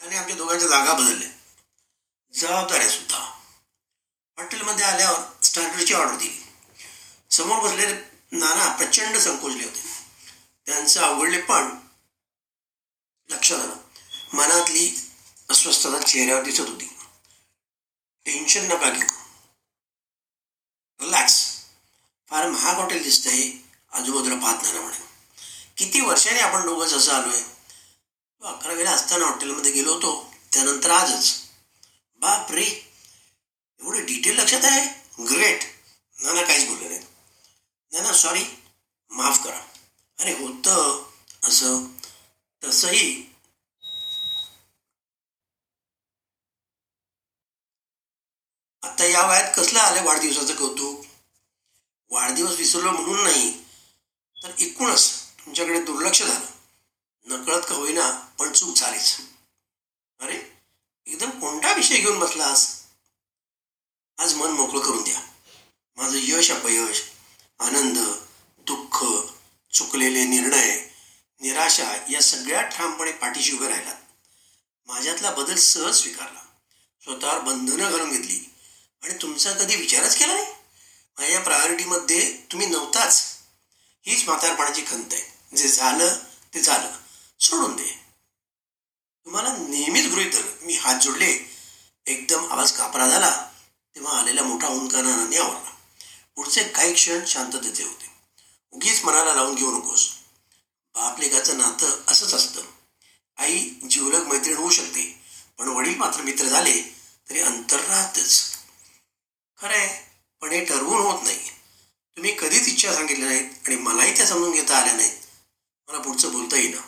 [0.00, 1.28] आणि आमच्या दोघांच्या जागा बदलल्या.
[2.34, 3.18] जबाबदाऱ्या सुद्धा.
[4.38, 6.42] हॉटेलमध्ये आल्यावर स्टार्टरची ऑर्डर दिली.
[7.30, 7.94] समोर बसलेले
[8.32, 9.82] नाना प्रचंड संकोचले होते.
[10.66, 11.78] त्यांचं आवडले पण
[13.30, 13.76] लक्षात आलं.
[14.32, 15.10] मनातली
[15.50, 16.96] अस्वस्थता चेहऱ्यावर दिसत होती.
[18.24, 19.08] टेन्शन नका घेऊ.
[21.00, 21.56] रिलॅक्स
[22.30, 23.50] फार महाग हॉटेल दिसतंय
[23.92, 25.04] आजूबाजूला पाहत नाना म्हणे.
[25.76, 27.36] किती वर्षांनी आपण दोघंच असं आलोय?
[27.36, 27.59] आहे
[28.42, 30.34] अकरावीला असताना हॉटेलमध्ये गेलो होतो.
[30.52, 31.40] त्यानंतर आजच.
[32.16, 32.64] बाप रे
[33.80, 34.86] एवढं डिटेल लक्षात आहे?
[35.24, 35.60] ग्रेट
[36.22, 37.00] नाना काहीच बोललं नाही
[37.92, 38.44] नाना सॉरी
[39.10, 39.60] माफ करा.
[40.20, 41.10] अरे होतं.
[41.44, 41.86] असं.
[42.64, 43.30] तसंही.
[48.82, 51.06] आता या वयात कसलं आलं वाढदिवसाचं कौतुक?
[52.10, 53.64] वाढदिवस विसरलो म्हणून नाही
[54.42, 56.59] तर एकूणच तुमच्याकडे दुर्लक्ष झालं.
[57.26, 59.16] नकळत का होईना पण चूक झालीच.
[60.20, 60.52] अरे
[61.06, 62.82] एकदम कोणता विषय घेऊन बसलास.
[64.18, 65.20] आज मन मोकळं करून द्या.
[65.96, 67.02] माझं यश अपयश
[67.58, 67.98] आनंद
[68.58, 69.04] दुःख
[69.74, 70.88] चुकलेले निर्णय
[71.40, 73.94] निराशा या सगळ्या ठामपणे पाठीशी उभे राहिलात.
[74.86, 76.40] माझ्यातला बदल सहज स्वीकारला.
[77.04, 78.54] स्वतःवर बंधनं घालून घेतली.
[79.02, 80.46] आणि तुमचा कधी विचारच केला नाही?
[81.18, 83.36] माझ्या प्रायोरिटीमध्ये तुम्ही नव्हताच.
[84.06, 85.56] हीच म्हातारपणाची खंत आहे.
[85.56, 86.18] जे झालं
[86.54, 87.09] ते झालं.
[87.40, 88.00] सोडून दे.
[89.24, 91.50] तुम्हाला नेहमीच गृहित मी हात जोडले.
[92.06, 93.50] एकदम आवाज कापरा झाला.
[93.94, 95.70] तेव्हा आलेला मोठा उंका नानाने आवडला
[96.36, 98.06] पुढचे काही क्षण शांततेचे होते.
[98.70, 100.10] उगीच मनाला लावून घेऊ नकोस.
[100.94, 102.62] बापलेखाचं नातं असंच असतं.
[103.36, 105.20] आई जीवलग मैत्रीण होऊ शकते.
[105.58, 106.82] पण वडील मात्र मित्र झाले
[107.30, 108.44] तरी अंतर राहतच.
[109.58, 110.04] खरंय
[110.40, 111.50] पण हे ठरवून होत नाही.
[112.16, 115.18] तुम्ही कधीच इच्छा सांगितल्या नाहीत आणि मलाही त्या समजून घेता आल्या नाहीत.
[115.88, 116.80] मला पुढचं बोलता येईना.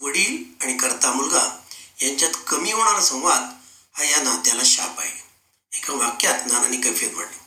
[0.00, 1.60] वडील आणि करता मुलगा
[2.02, 3.42] यांच्यात कमी होणारा संवाद
[3.96, 5.22] हा या नात्याला शाप आहे.
[5.76, 7.38] एका वाक्यात नानांनी कैफियत मांडली.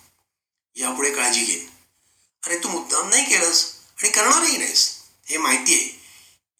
[0.81, 1.59] यापुढे काळजी घे.
[2.43, 4.97] अरे तू मुद्दाम नाही केलंस आणि करणारही नाहीस.
[5.25, 6.01] हे माहिती आहे.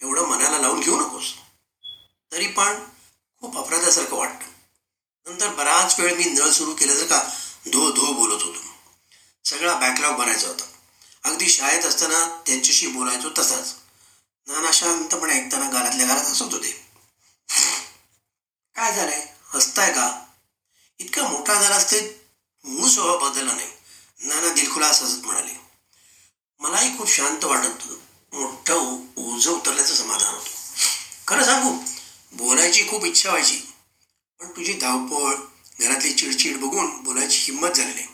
[0.01, 1.33] एवढं मनाला लावून घेऊ नकोस.
[2.31, 2.83] तरी पण
[3.39, 4.47] खूप अपराधासारखं वाटतं.
[5.29, 7.29] नंतर बराच वेळ मी नळ सुरू केलं तर का
[7.65, 8.59] धो धो बोलत होतो.
[9.45, 10.63] सगळा बॅकलॉग भरायचा होता.
[11.23, 13.75] अगदी शाळेत असताना त्यांच्याशी बोलायचो तसाच.
[14.47, 16.85] नाना शांतपणे ऐकताना घरातल्या घरात हसत होते.
[18.75, 19.27] काय झालंय?
[19.53, 20.25] हसताय का?
[20.99, 22.27] इतका मोठा झाला असते
[22.65, 23.69] मूळ स्वभाव बदलला नाही.
[24.19, 25.59] नाना दिलखुलास हसत म्हणाले.
[26.59, 27.95] मलाही खूप शांत वाटत होतं.
[28.33, 30.49] मोठं ओझं उतरल्याचं समाधान होतं.
[31.27, 31.77] खरं सांगू
[32.31, 33.73] बोलायची खूप इच्छा व्हायची.
[34.39, 35.35] पण तुझी धावपळ
[35.79, 38.07] घरातली चिडचिड बघून बोलायची हिंमत झाली नाही.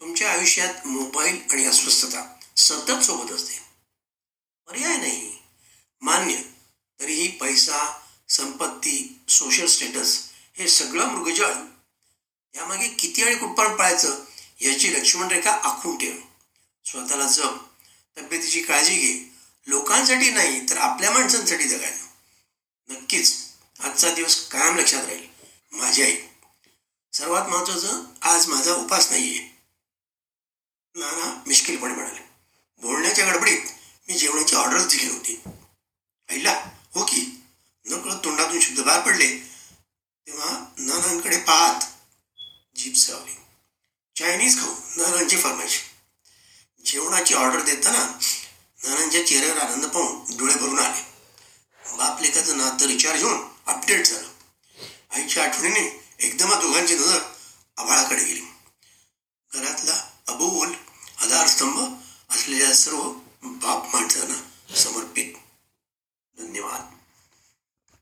[0.00, 3.60] तुमच्या आयुष्यात मोबाईल आणि अस्वस्थता सतत सोबत असते.
[4.68, 5.35] पर्याय नाही.
[6.16, 6.36] मान्य
[7.00, 7.78] तरीही पैसा
[8.28, 10.12] संपत्ती सोशल स्टेटस
[10.58, 11.52] हे सगळं मृगजळ
[12.54, 14.24] यामागे किती आणि कुठपर्यंत पाळायचं
[14.60, 16.16] याची लक्ष्मण रेखा आखून ठेव.
[16.84, 17.58] स्वतःला जप
[18.16, 19.34] तब्येतीची काळजी घे.
[19.66, 22.06] लोकांसाठी नाही तर आपल्या माणसांसाठी जगायला
[22.88, 23.34] नक्कीच
[23.80, 25.26] आजचा दिवस कायम लक्षात राहील.
[25.72, 26.16] माझी आई.
[27.12, 29.44] सर्वात महत्वाचं आज माझा उपास नाहीये.
[30.94, 32.20] नाना मिश्किलपणे म्हणाले.
[32.82, 33.60] बोलण्याच्या गडबडीत
[34.08, 35.40] मी जेवणाची ऑर्डरच दिली होती
[36.30, 36.52] आईला
[36.94, 37.42] हो की
[37.86, 39.26] नकळत तोंडातून शब्द बाहेर पडले
[40.26, 41.84] तेव्हा नानांकडे पाहत
[42.76, 43.34] जीप सावली
[44.16, 45.80] चायनीज खाऊ नानांची फरमाईश.
[46.84, 48.04] जेवणाची ऑर्डर देताना
[48.84, 51.02] नानांच्या चेहऱ्यावर आनंद पाहून डोळे भरून आले.
[51.96, 54.28] बाप लेखाचं नातं रिचार्ज होऊन अपडेट झालं.
[55.10, 57.18] आईच्या आठवणीने एकदम दोघांची नजर
[57.76, 58.40] आभाळाकडे गेली.
[59.52, 60.72] घरातला अबोल
[61.22, 61.78] आधारस्तंभ
[62.30, 63.10] असलेल्या सर्व
[63.42, 65.34] बाप माणसांना समर्पित.
[66.36, 66.95] 你玩。